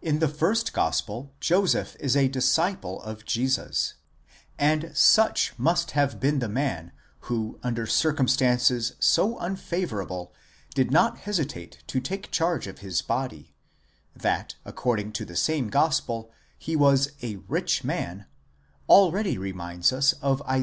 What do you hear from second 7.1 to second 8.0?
who under